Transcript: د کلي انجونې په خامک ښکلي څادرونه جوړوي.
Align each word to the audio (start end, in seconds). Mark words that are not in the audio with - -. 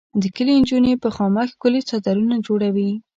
د 0.21 0.23
کلي 0.35 0.53
انجونې 0.55 0.93
په 1.03 1.09
خامک 1.15 1.47
ښکلي 1.53 1.81
څادرونه 1.89 2.35
جوړوي. 2.47 2.91